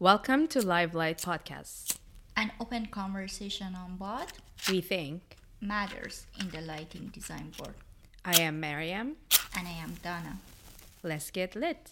[0.00, 1.96] Welcome to Live Light Podcast.
[2.34, 4.32] An open conversation on what
[4.68, 5.36] We think.
[5.60, 7.74] matters in the lighting design world.
[8.24, 9.16] I am Mariam.
[9.56, 10.38] And I am Donna.
[11.02, 11.90] Let's get lit.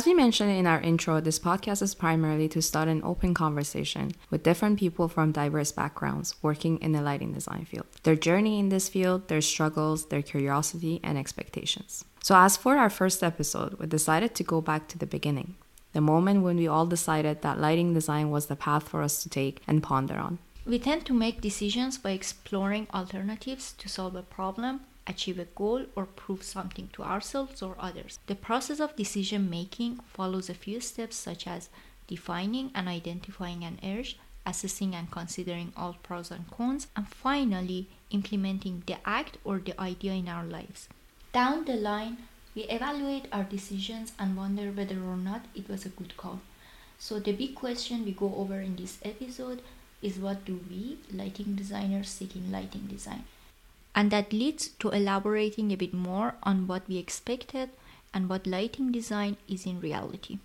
[0.00, 4.12] As we mentioned in our intro, this podcast is primarily to start an open conversation
[4.30, 7.84] with different people from diverse backgrounds working in the lighting design field.
[8.04, 12.06] Their journey in this field, their struggles, their curiosity, and expectations.
[12.22, 15.56] So, as for our first episode, we decided to go back to the beginning,
[15.92, 19.28] the moment when we all decided that lighting design was the path for us to
[19.28, 20.38] take and ponder on.
[20.64, 24.80] We tend to make decisions by exploring alternatives to solve a problem,
[25.10, 28.18] achieve a goal, or prove something to ourselves or others.
[28.26, 31.68] The process of decision making follows a few steps such as
[32.06, 38.82] defining and identifying an urge, assessing and considering all pros and cons, and finally implementing
[38.86, 40.88] the act or the idea in our lives.
[41.32, 42.18] Down the line,
[42.54, 46.40] we evaluate our decisions and wonder whether or not it was a good call.
[46.98, 49.62] So, the big question we go over in this episode
[50.02, 53.24] is what do we, lighting designers seek in lighting design?
[53.94, 57.70] And that leads to elaborating a bit more on what we expected
[58.14, 60.38] and what lighting design is in reality.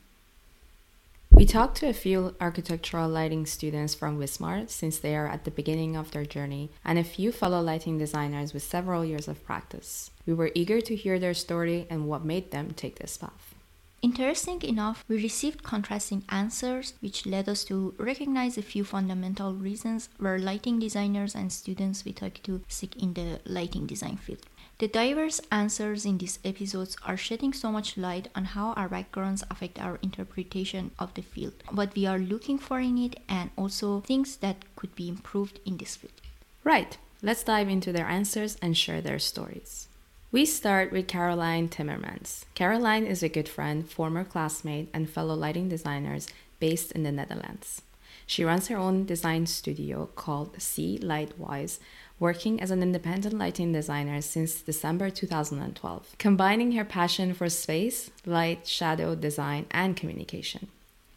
[1.32, 5.52] We talked to a few architectural lighting students from Wismar since they are at the
[5.52, 10.12] beginning of their journey, and a few fellow lighting designers with several years of practice.
[10.26, 13.55] We were eager to hear their story and what made them take this path.
[14.02, 20.10] Interesting enough, we received contrasting answers, which led us to recognize a few fundamental reasons
[20.18, 24.46] where lighting designers and students we talk to seek in the lighting design field.
[24.78, 29.44] The diverse answers in these episodes are shedding so much light on how our backgrounds
[29.50, 34.02] affect our interpretation of the field, what we are looking for in it, and also
[34.02, 36.20] things that could be improved in this field.
[36.66, 39.88] Right, let's dive into their answers and share their stories.
[40.32, 42.44] We start with Carlijn Timmermans.
[42.56, 46.28] Carlijn is a good friend, former classmate, and fellow lighting designers
[46.60, 47.84] based in the Netherlands.
[48.26, 51.80] She runs her own design studio called C.Light.Wise,
[52.20, 58.68] working as an independent lighting designer since December 2012, combining her passion for space, light,
[58.68, 60.68] shadow design, and communication.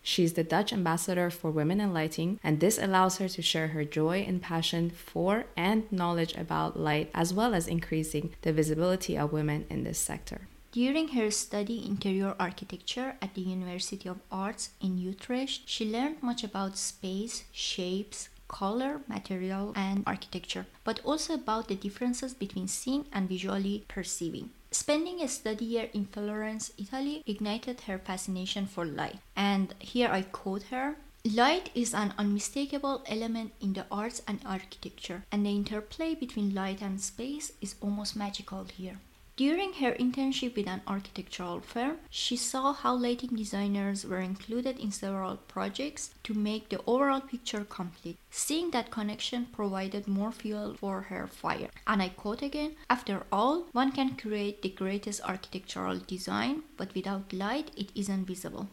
[0.03, 3.85] She's the Dutch ambassador for women in lighting, and this allows her to share her
[3.85, 9.33] joy and passion for and knowledge about light, as well as increasing the visibility of
[9.33, 10.49] women in this sector.
[10.73, 16.45] During her study interior architecture at the University of Arts in Utrecht, she learned much
[16.45, 23.29] about space, shapes, color, material, and architecture, but also about the differences between seeing and
[23.29, 24.51] visually perceiving.
[24.71, 29.19] Spending a study year in Florence, Italy, ignited her fascination for light.
[29.35, 35.25] And here I quote her Light is an unmistakable element in the arts and architecture,
[35.33, 39.01] and the interplay between light and space is almost magical here.
[39.39, 44.91] During her internship with an architectural firm, she saw how lighting designers were included in
[44.91, 48.19] several projects to make the overall picture complete.
[48.33, 51.71] Seeing that connection provided more fuel for her fire.
[51.87, 57.33] And I quote again After all, one can create the greatest architectural design, but without
[57.33, 58.67] light, it isn't visible.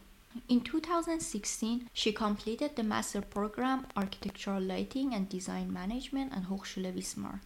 [0.48, 7.38] In 2016, she completed the master program Architectural Lighting and Design Management at Hochschule Wismar.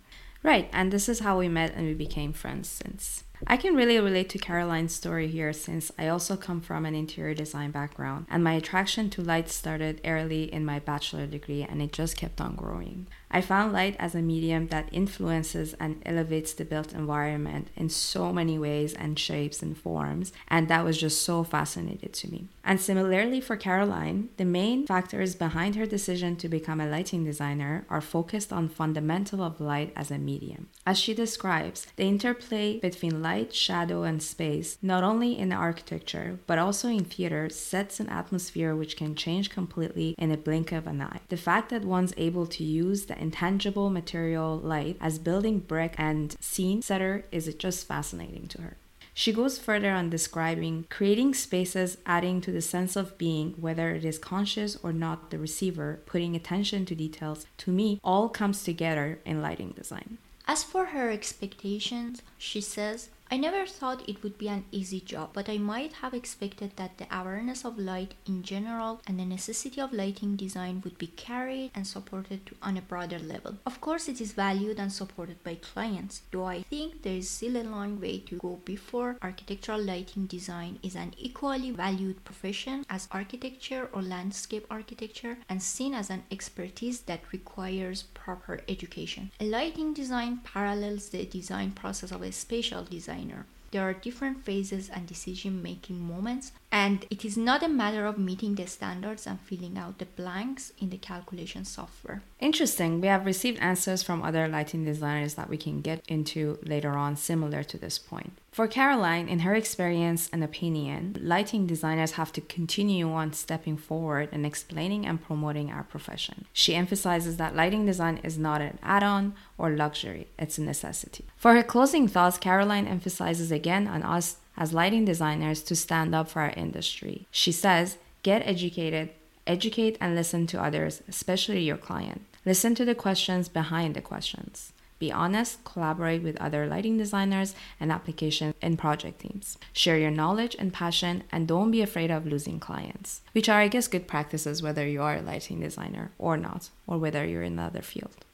[0.42, 3.24] Right, and this is how we met and we became friends since.
[3.46, 7.34] I can really relate to Carlijn's story here since I also come from an interior
[7.34, 11.92] design background and my attraction to light started early in my bachelor degree and it
[11.92, 13.06] just kept on growing.
[13.32, 18.32] I found light as a medium that influences and elevates the built environment in so
[18.32, 22.48] many ways and shapes and forms, and that was just so fascinating to me.
[22.64, 27.86] And similarly for Carlijn, the main factors behind her decision to become a lighting designer
[27.88, 30.68] are focused on fundamental of light as a medium.
[30.84, 36.58] As she describes, the interplay between light, shadow, and space, not only in architecture, but
[36.58, 41.00] also in theater, sets an atmosphere which can change completely in a blink of an
[41.02, 41.20] eye.
[41.28, 46.36] The fact that one's able to use the intangible material light as building brick and
[46.40, 48.76] scene setter is just fascinating to her.
[49.12, 54.04] She goes further on describing creating spaces adding to the sense of being, whether it
[54.04, 57.46] is conscious or not the receiver, putting attention to details.
[57.58, 60.18] To me, all comes together in lighting design.
[60.46, 65.30] As for her expectations, she says, I never thought it would be an easy job,
[65.34, 69.80] but I might have expected that the awareness of light in general and the necessity
[69.80, 73.58] of lighting design would be carried and supported on a broader level.
[73.64, 77.56] Of course, it is valued and supported by clients, though I think there is still
[77.56, 83.06] a long way to go before architectural lighting design is an equally valued profession as
[83.12, 89.30] architecture or landscape architecture and seen as an expertise that requires proper education.
[89.38, 92.82] A lighting design parallels the design process of a spatial
[93.20, 93.46] designer.
[93.72, 98.18] There are different phases and decision making moments, and it is not a matter of
[98.18, 102.22] meeting the standards and filling out the blanks in the calculation software.
[102.40, 103.00] Interesting.
[103.00, 107.14] We have received answers from other lighting designers that we can get into later on,
[107.16, 108.32] similar to this point.
[108.50, 114.28] For Carlijn, in her experience and opinion, lighting designers have to continue on stepping forward
[114.32, 116.46] and explaining and promoting our profession.
[116.52, 121.26] She emphasizes that lighting design is not an add on or luxury, it's a necessity.
[121.36, 126.28] For her closing thoughts, Carlijn emphasizes again on us as lighting designers to stand up
[126.28, 127.28] for our industry.
[127.30, 129.10] She says, get educated,
[129.46, 132.22] educate and listen to others, especially your client.
[132.44, 134.72] Listen to the questions behind the questions.
[135.00, 139.56] Be honest, collaborate with other lighting designers and application and project teams.
[139.72, 143.68] Share your knowledge and passion and don't be afraid of losing clients, which are, I
[143.68, 147.54] guess, good practices whether you are a lighting designer or not, or whether you're in
[147.54, 148.24] another field.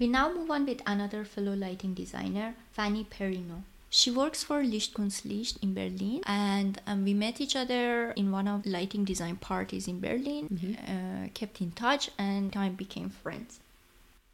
[0.00, 3.62] We now move on with another fellow lighting designer, Fanny Perineau.
[3.88, 8.32] She works for Licht Kunst Licht in Berlin, and um, we met each other in
[8.32, 10.48] one of lighting design parties in Berlin.
[10.52, 10.72] Mm-hmm.
[10.92, 13.60] Uh, kept in touch, and time became friends.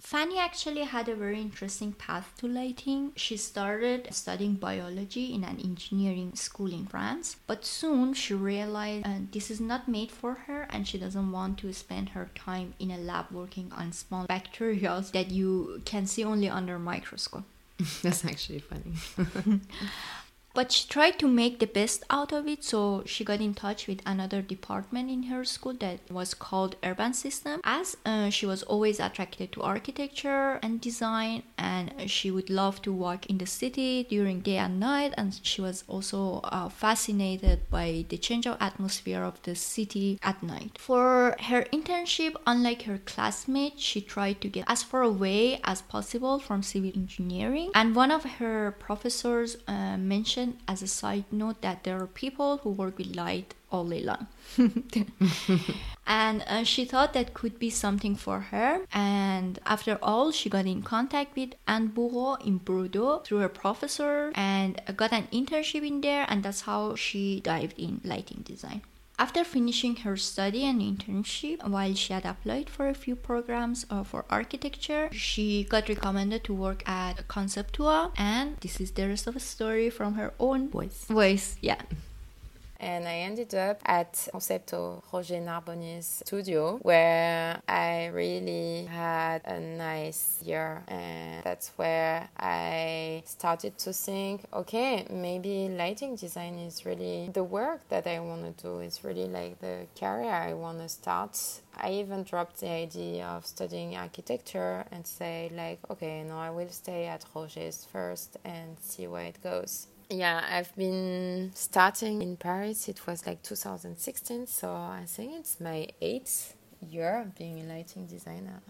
[0.02, 3.12] Fanny actually had a very interesting path to lighting.
[3.14, 9.20] She started studying biology in an engineering school in France, but soon she realized uh,
[9.30, 12.90] this is not made for her and she doesn't want to spend her time in
[12.90, 17.44] a lab working on small bacteria that you can see only under microscope.
[18.02, 19.60] That's actually funny.
[20.54, 23.86] but she tried to make the best out of it so she got in touch
[23.86, 27.60] with another department in her school that was called urban system.
[27.64, 32.92] As uh, she was always attracted to architecture and design and she would love to
[32.92, 38.04] walk in the city during day and night and she was also uh, fascinated by
[38.08, 40.76] the change of atmosphere of the city at night.
[40.78, 46.38] For her internship unlike her classmates she tried to get as far away as possible
[46.38, 51.60] from civil engineering and one of her professors uh, mentioned mention as a side note
[51.62, 54.26] that there are people who work with light all day long.
[56.06, 58.80] and uh, she thought that could be something for her.
[58.92, 64.32] And after all, she got in contact with Anne Bourreau in Bordeaux through her professor
[64.34, 66.26] and got an internship in there.
[66.28, 68.82] And that's how she dived in lighting design.
[69.22, 74.02] After finishing her study and internship, while she had applied for a few programs uh,
[74.02, 79.34] for architecture, she got recommended to work at Concepto, and this is the rest of
[79.34, 81.04] the story from her own voice.
[81.04, 81.82] Voice, yeah
[82.82, 90.42] and I ended up at Concepto Roger Narboni's studio where I really had a nice
[90.44, 90.82] year.
[90.88, 97.88] And that's where I started to think okay maybe lighting design is really the work
[97.88, 98.80] that I want to do.
[98.80, 101.38] It's really like the career I want to start.
[101.76, 106.68] I even dropped the idea of studying architecture and say like okay no I will
[106.68, 112.88] stay at Roger's first and see where it goes yeah, I've been starting in Paris.
[112.88, 118.06] It was like 2016, so I think it's my eighth year of being a lighting
[118.06, 118.60] designer.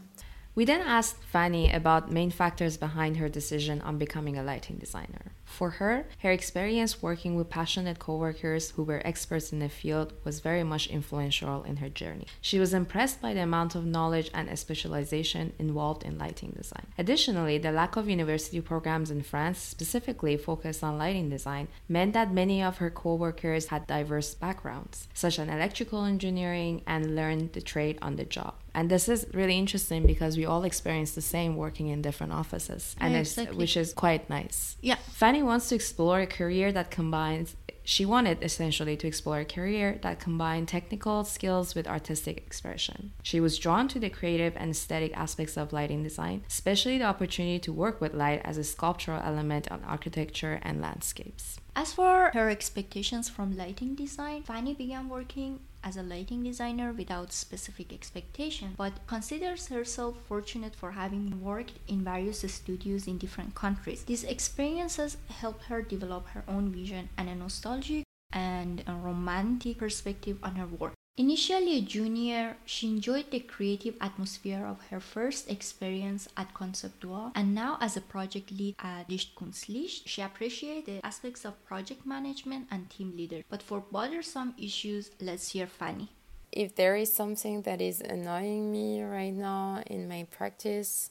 [0.54, 5.32] We then asked Fanny about main factors behind her decision on becoming a lighting designer.
[5.52, 10.40] For her, her experience working with passionate coworkers who were experts in the field was
[10.40, 12.26] very much influential in her journey.
[12.40, 16.86] She was impressed by the amount of knowledge and specialization involved in lighting design.
[16.96, 22.32] Additionally, the lack of university programs in France specifically focused on lighting design meant that
[22.32, 27.98] many of her coworkers had diverse backgrounds, such as electrical engineering, and learned the trade
[28.00, 28.54] on the job.
[28.74, 32.96] And this is really interesting because we all experience the same working in different offices,
[32.98, 33.56] and yeah, exactly.
[33.56, 34.76] which is quite nice.
[34.80, 34.96] Yeah.
[35.10, 39.98] Fanny wants to explore a career that combines she wanted essentially to explore a career
[40.02, 43.12] that combined technical skills with artistic expression.
[43.22, 47.58] She was drawn to the creative and aesthetic aspects of lighting design, especially the opportunity
[47.60, 51.58] to work with light as a sculptural element on architecture and landscapes.
[51.74, 57.32] As for her expectations from lighting design, Fanny began working as a lighting designer without
[57.32, 64.04] specific expectation, but considers herself fortunate for having worked in various studios in different countries.
[64.04, 70.38] These experiences help her develop her own vision and a nostalgic and a romantic perspective
[70.42, 70.94] on her work.
[71.18, 77.54] Initially a junior, she enjoyed the creative atmosphere of her first experience at Concepto, and
[77.54, 82.66] now as a project lead at Licht Kunst Licht, she appreciated aspects of project management
[82.70, 83.42] and team leader.
[83.50, 86.08] But for bothersome issues, let's hear Fanny.
[86.50, 91.10] If there is something that is annoying me right now in my practice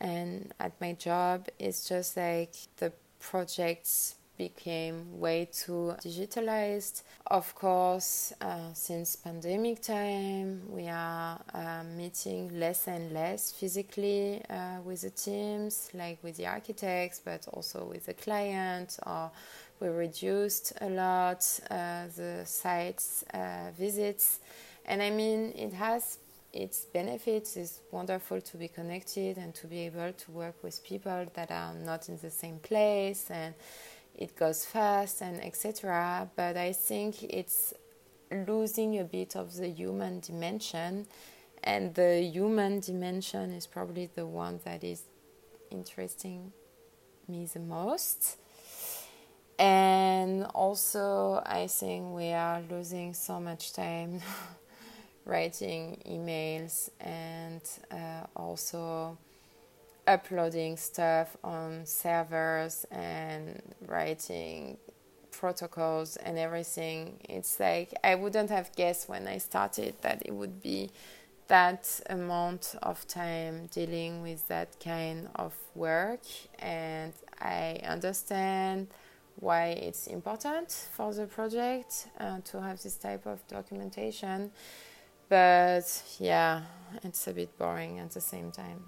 [0.00, 2.90] and at my job, it's just like the
[3.20, 7.02] projects became way too digitalized.
[7.26, 14.80] Of course, uh, since pandemic time, we are uh, meeting less and less physically uh,
[14.84, 18.98] with the teams, like with the architects, but also with the client.
[19.06, 19.30] Or
[19.80, 24.40] we reduced a lot uh, the sites uh, visits,
[24.84, 26.18] and I mean it has
[26.52, 31.26] its benefits it's wonderful to be connected and to be able to work with people
[31.34, 33.54] that are not in the same place and
[34.16, 36.28] it goes fast and etc.
[36.34, 37.74] But I think it's
[38.30, 41.06] losing a bit of the human dimension,
[41.62, 45.02] and the human dimension is probably the one that is
[45.70, 46.52] interesting
[47.28, 48.38] me the most.
[49.58, 54.20] And also, I think we are losing so much time
[55.24, 59.16] writing emails and uh, also
[60.06, 64.78] uploading stuff on servers and writing
[65.30, 67.18] protocols and everything.
[67.28, 70.90] It's like I wouldn't have guessed when I started that it would be
[71.48, 76.22] that amount of time dealing with that kind of work.
[76.58, 78.88] And I understand
[79.38, 84.50] why it's important for the project uh, to have this type of documentation.
[85.28, 86.62] But yeah
[87.02, 88.84] it's a bit boring at the same time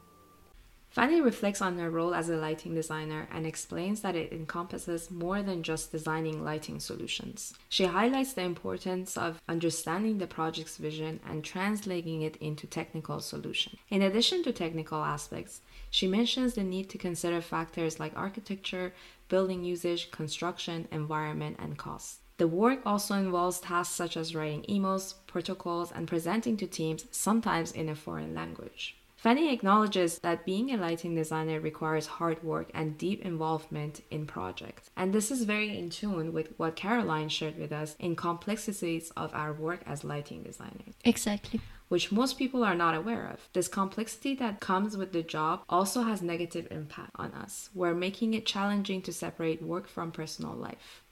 [0.90, 5.42] Fanny reflects on her role as a lighting designer and explains that it encompasses more
[5.42, 7.54] than just designing lighting solutions.
[7.68, 13.78] She highlights the importance of understanding the project's vision and translating it into technical solutions.
[13.90, 18.94] In addition to technical aspects, she mentions the need to consider factors like architecture,
[19.28, 22.20] building usage, construction, environment, and cost.
[22.38, 27.72] The work also involves tasks such as writing emails, protocols, and presenting to teams, sometimes
[27.72, 28.96] in a foreign language.
[29.18, 34.90] Fanny acknowledges that being a lighting designer requires hard work and deep involvement in projects.
[34.96, 39.34] And this is very in tune with what Carlijn shared with us in complexities of
[39.34, 40.94] our work as lighting designers.
[41.04, 43.48] Exactly which most people are not aware of.
[43.54, 47.70] This complexity that comes with the job also has negative impact on us.
[47.74, 51.02] We're making it challenging to separate work from personal life.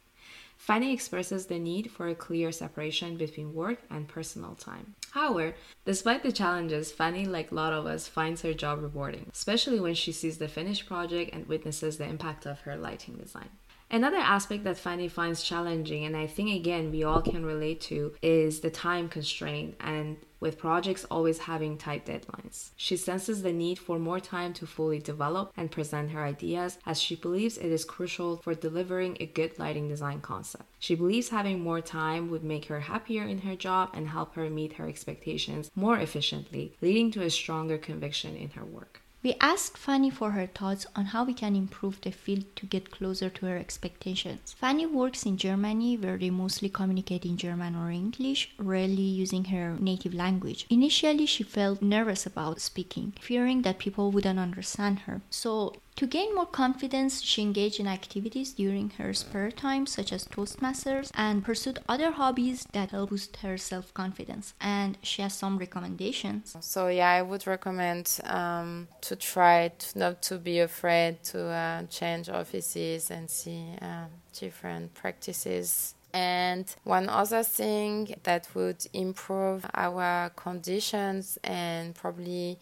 [0.59, 4.95] Fanny expresses the need for a clear separation between work and personal time.
[5.17, 5.55] However,
[5.87, 9.95] despite the challenges, Fanny, like a lot of us, finds her job rewarding, especially when
[9.95, 13.49] she sees the finished project and witnesses the impact of her lighting design.
[13.89, 18.15] Another aspect that Fanny finds challenging, and I think again we all can relate to,
[18.21, 22.71] is the time constraint and with projects always having tight deadlines.
[22.77, 27.01] She senses the need for more time to fully develop and present her ideas as
[27.01, 30.65] she believes it is crucial for delivering a good lighting design concept.
[30.79, 34.51] She believes having more time would make her happier in her job and help her
[34.51, 39.01] meet her expectations more efficiently, leading to a stronger conviction in her work.
[39.27, 42.93] We asked Fanny for her thoughts on how we can improve the field to get
[42.93, 44.55] closer to her expectations.
[44.57, 49.77] Fanny works in Germany where they mostly communicate in German or English, rarely using her
[49.81, 50.65] native language.
[50.71, 55.23] Initially, she felt nervous about speaking, fearing that people wouldn't understand her.
[55.29, 60.25] So, to gain more confidence, she engaged in activities during her spare time, such as
[60.27, 64.55] Toastmasters, and pursued other hobbies that help boost her self confidence.
[64.61, 66.57] And she has some recommendations.
[66.61, 71.83] So, yeah, I would recommend um, to try to not to be afraid to uh,
[71.85, 74.07] change offices and see uh,
[74.39, 82.59] different practices and one other thing that would improve our conditions and probably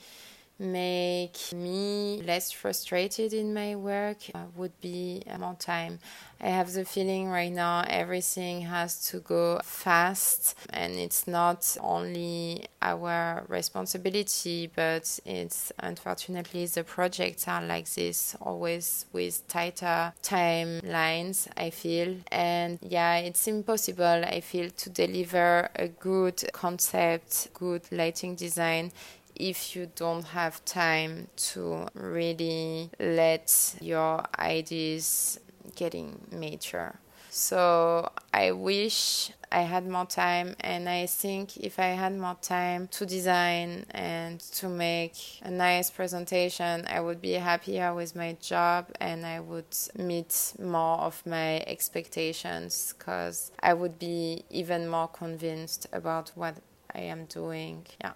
[0.58, 5.98] make me less frustrated in my work uh, would be more time.
[6.40, 12.66] I have the feeling right now everything has to go fast, and it's not only
[12.82, 21.70] our responsibility, but it's unfortunately the projects are like this, always with tighter timelines, I
[21.70, 22.16] feel.
[22.30, 28.92] And yeah, it's impossible, I feel, to deliver a good concept, good lighting design
[29.36, 35.40] if you don't have time to really let your ideas
[35.74, 36.98] getting mature.
[37.30, 42.86] So I wish I had more time, and I think if I had more time
[42.88, 48.86] to design and to make a nice presentation, I would be happier with my job
[49.00, 55.88] and I would meet more of my expectations because I would be even more convinced
[55.92, 56.56] about what
[56.94, 57.86] I am doing.
[58.00, 58.12] Yeah.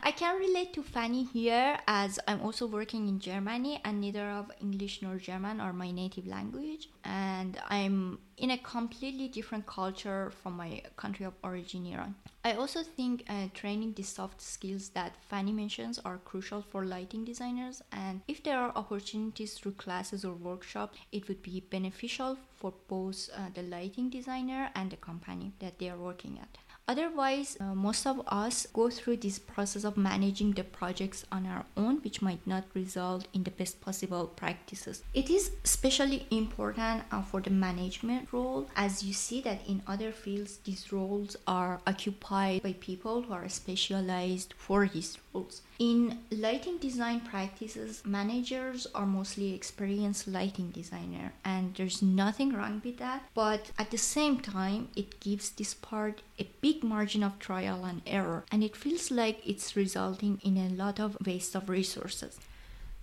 [0.00, 4.52] I can relate to Fanny here as I'm also working in Germany and neither of
[4.60, 10.56] English nor German are my native language and I'm in a completely different culture from
[10.56, 12.14] my country of origin Iran.
[12.44, 17.24] I also think uh, training the soft skills that Fanny mentions are crucial for lighting
[17.24, 22.72] designers and if there are opportunities through classes or workshops it would be beneficial for
[22.86, 26.58] both uh, the lighting designer and the company that they are working at.
[26.88, 31.64] Otherwise, uh, most of us go through this process of managing the projects on our
[31.76, 35.02] own, which might not result in the best possible practices.
[35.12, 40.12] It is especially important uh, for the management role, as you see that in other
[40.12, 45.62] fields, these roles are occupied by people who are specialized for these roles.
[45.78, 52.98] In lighting design practices, managers are mostly experienced lighting designer, and there's nothing wrong with
[52.98, 53.24] that.
[53.34, 58.02] But at the same time, it gives this part a big margin of trial and
[58.06, 62.38] error, and it feels like it's resulting in a lot of waste of resources.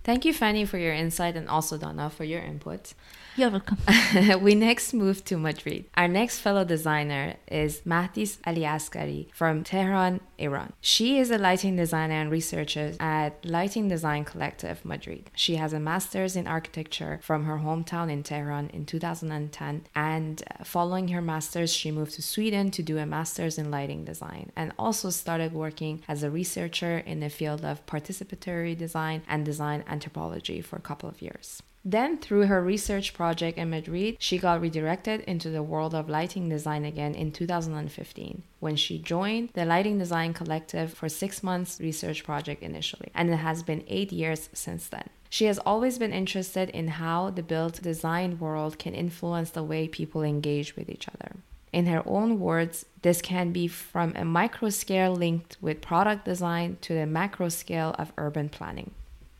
[0.02, 2.92] Thank you, Fanny, for your insight, and also Donna for your input.
[3.36, 3.78] You're welcome.
[4.42, 5.86] we next move to Madrid.
[5.96, 10.72] Our next fellow designer is Mahdis Aliasgari from Tehran, Iran.
[10.80, 15.32] She is a lighting designer and researcher at Lighting Design Collective Madrid.
[15.34, 20.62] She has a master's in architecture from her hometown in Tehran in 2010, and uh,
[20.62, 24.72] following her master's, she moved to Sweden to do a master's in lighting design and
[24.78, 30.60] also started working as a researcher in the field of participatory design and design anthropology
[30.60, 31.60] for a couple of years.
[31.86, 36.48] Then, through her research project in Madrid, she got redirected into the world of lighting
[36.48, 42.24] design again in 2015 when she joined the Lighting Design Collective for six months research
[42.24, 45.10] project initially, and it has been eight years since then.
[45.28, 49.86] She has always been interested in how the built design world can influence the way
[49.86, 51.36] people engage with each other.
[51.70, 56.78] In her own words, this can be from a micro scale linked with product design
[56.80, 58.92] to the macro scale of urban planning.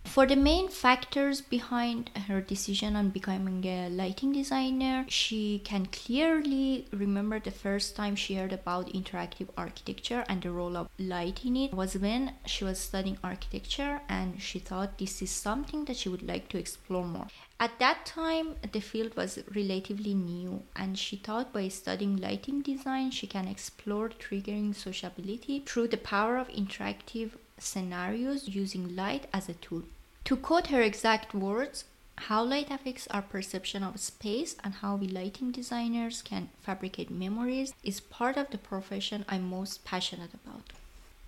[0.04, 6.86] For the main factors behind her decision on becoming a lighting designer, she can clearly
[6.92, 11.56] remember the first time she heard about interactive architecture and the role of light in
[11.56, 16.08] it was when she was studying architecture and she thought this is something that she
[16.08, 17.26] would like to explore more.
[17.58, 23.10] At that time, the field was relatively new, and she thought by studying lighting design,
[23.10, 29.54] she can explore triggering sociability through the power of interactive scenarios using light as a
[29.54, 29.82] tool.
[30.24, 31.84] To quote her exact words,
[32.16, 37.74] how light affects our perception of space and how we lighting designers can fabricate memories
[37.82, 40.72] is part of the profession I'm most passionate about.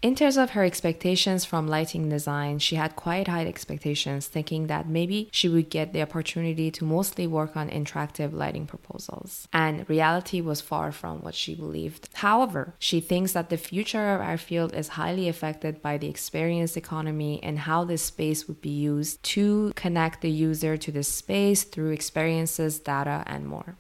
[0.07, 4.89] In terms of her expectations from lighting design, she had quite high expectations, thinking that
[4.89, 9.49] maybe she would get the opportunity to mostly work on interactive lighting proposals.
[9.53, 12.09] And reality was far from what she believed.
[12.13, 16.77] However, she thinks that the future of our field is highly affected by the experience
[16.77, 21.65] economy and how this space would be used to connect the user to the space
[21.65, 23.75] through experiences, data, and more.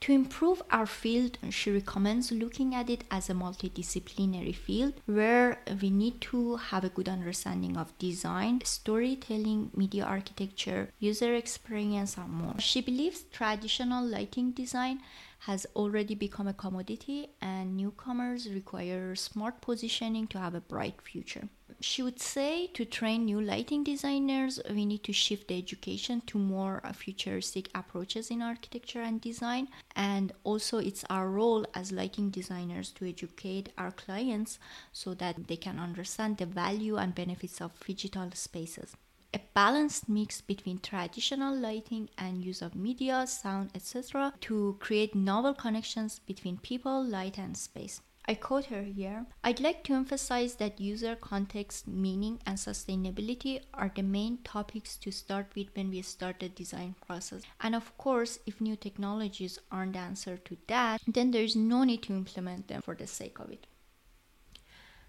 [0.00, 5.90] To improve our field, she recommends looking at it as a multidisciplinary field where we
[5.90, 12.58] need to have a good understanding of design, storytelling, media architecture, user experience, and more.
[12.58, 15.00] She believes traditional lighting design
[15.40, 21.48] has already become a commodity and newcomers require smart positioning to have a bright future
[21.80, 26.38] she would say to train new lighting designers, we need to shift the education to
[26.38, 29.68] more uh, futuristic approaches in architecture and design.
[29.94, 34.58] And also, it's our role as lighting designers to educate our clients
[34.92, 38.96] so that they can understand the value and benefits of digital spaces
[39.34, 45.52] a balanced mix between traditional lighting and use of media, sound, etc., to create novel
[45.52, 48.00] connections between people, light, and space.
[48.28, 53.92] I quote her here I'd like to emphasize that user context, meaning, and sustainability are
[53.94, 57.42] the main topics to start with when we start the design process.
[57.60, 61.84] And of course, if new technologies aren't the answer to that, then there is no
[61.84, 63.68] need to implement them for the sake of it.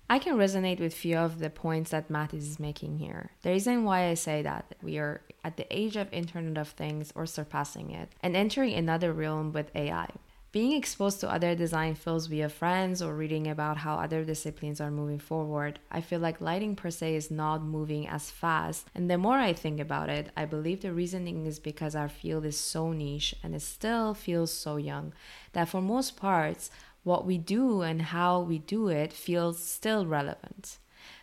[0.10, 3.32] I can resonate with few of the points that Mahdis is making here.
[3.41, 7.12] The reason why I say that we are at the age of Internet of Things
[7.13, 10.08] or surpassing it and entering another realm with AI
[10.58, 14.89] Being exposed to other design fields via friends or reading about how other disciplines are
[14.89, 18.88] moving forward, I feel like lighting per se is not moving as fast.
[18.96, 22.43] And the more I think about it, I believe the reasoning is because our field
[22.43, 25.13] is so niche and it still feels so young
[25.54, 26.72] that for most parts,
[27.04, 30.80] what we do and how we do it feels still relevant.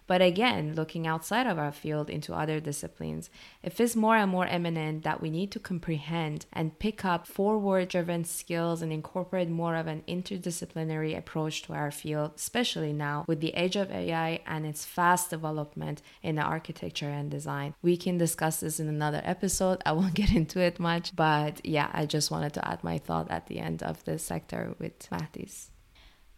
[0.07, 3.31] But again, looking outside of our field into other disciplines,
[3.63, 7.89] it feels more and more eminent that we need to comprehend and pick up forward
[7.89, 13.41] driven skills and incorporate more of an interdisciplinary approach to our field, especially now with
[13.41, 17.75] the age of AI and its fast development in the architecture and design.
[17.81, 19.81] We can discuss this in another episode.
[19.87, 23.31] I won't get into it much, but yeah, I just wanted to add my thought
[23.31, 25.71] at the end of this sector with Mahdis.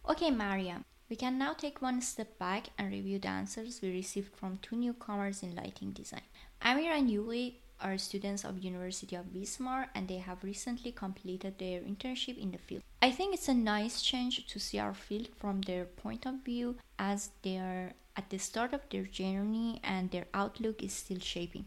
[0.09, 0.85] Okay, Mariam.
[1.09, 4.75] We can now take one step back and review the answers we received from two
[4.75, 6.27] newcomers in lighting design.
[6.61, 11.79] Amir and Yuri are students of University of Wismar and they have recently completed their
[11.79, 12.83] internship in the field.
[13.01, 16.75] I think it's a nice change to see our field from their point of view
[16.99, 21.63] as they are at the start of their journey and their outlook is still shaping.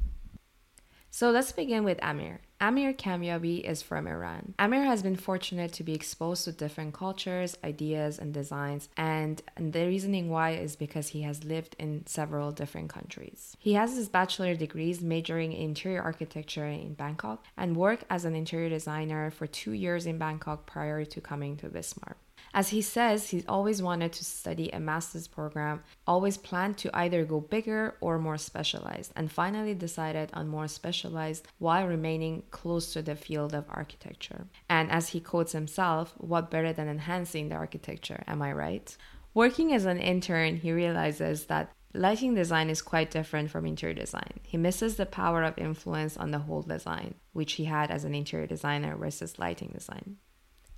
[1.13, 2.41] So let's begin with Amir.
[2.61, 4.55] Amir Kamyabi is from Iran.
[4.61, 9.87] Amir has been fortunate to be exposed to different cultures, ideas, and designs, and, the
[9.87, 13.57] reasoning why is because he has lived in several different countries.
[13.59, 18.37] He has his bachelor degrees majoring in interior architecture in Bangkok and worked as an
[18.37, 22.15] interior designer for two years in Bangkok prior to coming to Wismar.
[22.53, 27.25] As he says, he's always wanted to study a master's program, always planned to either
[27.25, 33.03] go bigger or more specialized, and finally decided on more specialized while remaining close to
[33.03, 34.47] the field of architecture.
[34.69, 38.97] And as he quotes himself, what better than enhancing the architecture, am I right?
[39.33, 44.39] Working as an intern, he realizes that Lighting design is quite different from interior design.
[44.45, 48.15] He misses the power of influence on the whole design, which he had as an
[48.15, 50.19] interior designer versus lighting design.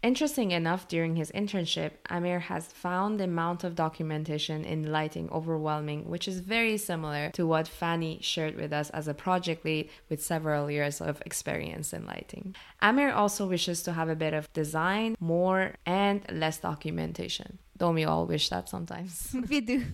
[0.02, 6.08] Interesting enough, during his internship, Amir has found the amount of documentation in lighting overwhelming,
[6.08, 10.20] which is very similar to what Fanny shared with us as a project lead with
[10.20, 12.56] several years of experience in lighting.
[12.80, 17.60] Amir also wishes to have a bit of design, more, and less documentation.
[17.76, 19.36] Don't we all wish that sometimes?
[19.48, 19.84] we do.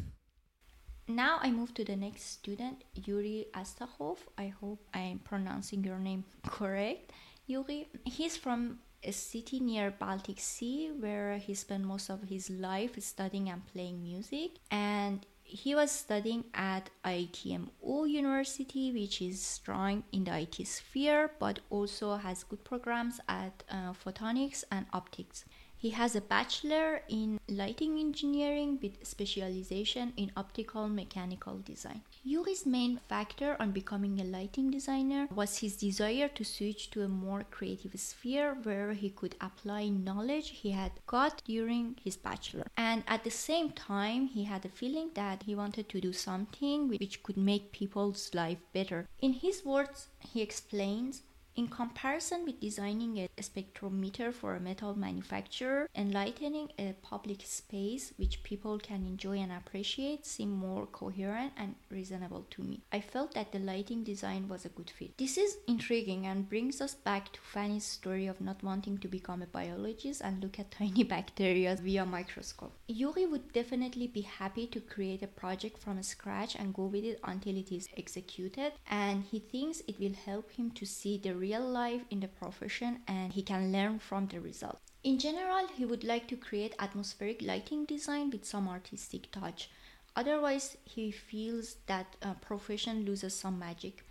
[1.06, 4.18] Now I move to the next student, Yuri Astakhov.
[4.38, 7.12] I hope I am pronouncing your name correct.
[7.46, 13.00] Yuri, he's from a city near Baltic Sea where he spent most of his life
[13.02, 20.24] studying and playing music and he was studying at ITMO University, which is strong in
[20.24, 25.46] the IT sphere, but also has good programs at uh, photonics and optics.
[25.78, 32.02] He has a bachelor in lighting engineering with specialization in optical mechanical design.
[32.24, 37.08] Yuri's main factor on becoming a lighting designer was his desire to switch to a
[37.08, 42.66] more creative sphere where he could apply knowledge he had got during his bachelor.
[42.76, 46.88] And at the same time, he had a feeling that he wanted to do something
[46.88, 49.06] which could make people's life better.
[49.20, 51.22] In his words, he explains
[51.58, 58.44] in comparison with designing a spectrometer for a metal manufacturer, enlightening a public space which
[58.44, 62.80] people can enjoy and appreciate seemed more coherent and reasonable to me.
[62.92, 65.18] I felt that the lighting design was a good fit.
[65.18, 69.42] This is intriguing and brings us back to Fanny's story of not wanting to become
[69.42, 72.72] a biologist and look at tiny bacteria via microscope.
[72.86, 77.18] Yuri would definitely be happy to create a project from scratch and go with it
[77.24, 81.66] until it is executed, and he thinks it will help him to see the real
[81.66, 84.80] life in the profession and he can learn from the results.
[85.02, 89.70] In general, he would like to create atmospheric lighting design with some artistic touch.
[90.14, 94.04] Otherwise, he feels that uh, profession loses some magic.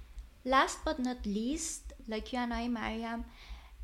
[0.45, 3.25] Last but not least, like you and I, Mariam,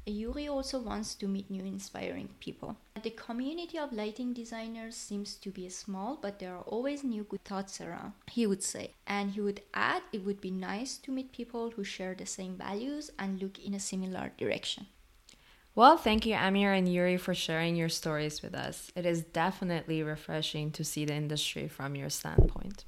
[0.06, 2.76] Yuri also wants to meet new inspiring people.
[3.02, 7.44] The community of lighting designers seems to be small, but there are always new good
[7.44, 8.92] thoughts around, he would say.
[9.08, 12.58] And he would add it would be nice to meet people who share the same
[12.58, 14.88] values and look in a similar direction.
[15.76, 18.92] Well, thank you, Amir and Yuri, for sharing your stories with us.
[18.96, 22.86] It is definitely refreshing to see the industry from your standpoint.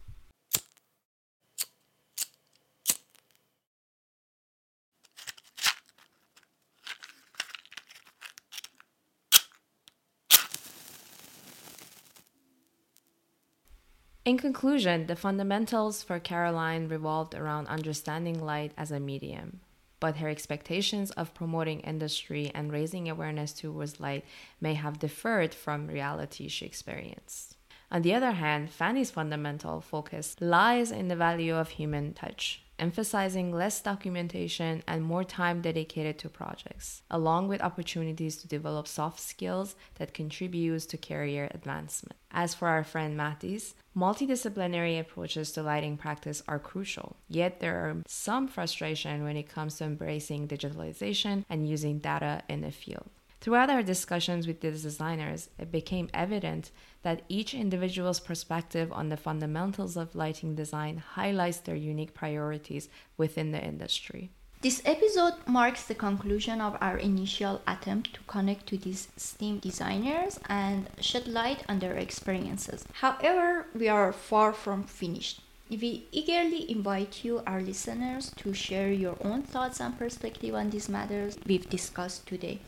[14.26, 19.60] In conclusion, the fundamentals for Carlijn revolved around understanding light as a medium,
[20.00, 24.26] but her expectations of promoting industry and raising awareness towards light
[24.60, 27.56] may have differed from reality she experienced.
[27.92, 33.52] On the other hand, Fanny's fundamental focus lies in the value of human touch, emphasizing
[33.52, 39.76] less documentation and more time dedicated to projects, along with opportunities to develop soft skills
[39.96, 42.18] that contributes to career advancement.
[42.32, 48.04] As for our friend Mahdis, multidisciplinary approaches to lighting practice are crucial, yet there are
[48.08, 53.10] some frustration when it comes to embracing digitalization and using data in the field.
[53.46, 56.72] Throughout our discussions with these designers, it became evident
[57.04, 63.52] that each individual's perspective on the fundamentals of lighting design highlights their unique priorities within
[63.52, 64.32] the industry.
[64.62, 70.40] This episode marks the conclusion of our initial attempt to connect to these STEAM designers
[70.50, 72.84] and shed light on their experiences.
[72.94, 75.42] However, we are far from finished.
[75.70, 80.90] We eagerly invite you, our listeners, to share your own thoughts and perspective on these
[80.90, 82.60] matters we've discussed today.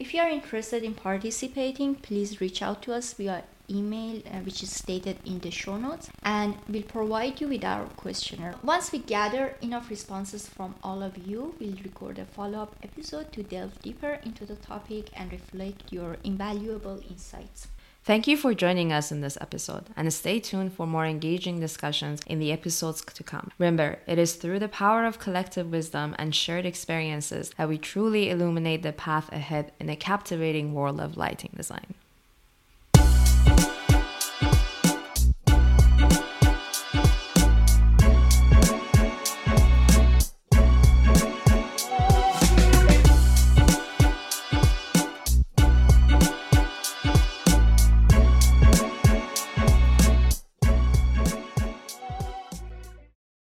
[0.00, 4.62] If you are interested in participating, please reach out to us via email uh, which
[4.62, 8.54] is stated in the show notes and we'll provide you with our questionnaire.
[8.62, 13.42] Once we gather enough responses from all of you, we'll record a follow-up episode to
[13.42, 17.68] delve deeper into the topic and reflect your invaluable insights.
[18.10, 22.20] Thank you for joining us in this episode, and stay tuned for more engaging discussions
[22.26, 23.52] in the episodes to come.
[23.56, 28.28] Remember, it is through the power of collective wisdom and shared experiences that we truly
[28.28, 31.94] illuminate the path ahead in a captivating world of lighting design.